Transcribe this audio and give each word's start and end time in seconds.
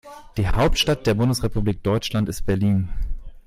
Die 0.35 0.47
Hauptstadt 0.47 1.05
der 1.05 1.13
Bundesrepublik 1.13 1.83
Deutschland 1.83 2.27
ist 2.27 2.47
Berlin 2.47 2.89